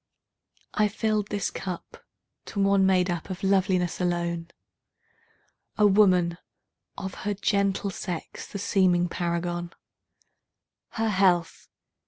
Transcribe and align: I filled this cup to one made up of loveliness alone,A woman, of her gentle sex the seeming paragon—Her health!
I 0.73 0.87
filled 0.87 1.27
this 1.27 1.51
cup 1.51 2.03
to 2.45 2.59
one 2.59 2.87
made 2.87 3.11
up 3.11 3.29
of 3.29 3.43
loveliness 3.43 4.01
alone,A 4.01 5.85
woman, 5.85 6.39
of 6.97 7.13
her 7.21 7.35
gentle 7.35 7.91
sex 7.91 8.47
the 8.51 8.57
seeming 8.57 9.07
paragon—Her 9.09 11.09
health! 11.09 11.67